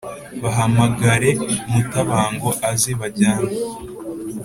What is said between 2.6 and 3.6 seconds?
aze bajyane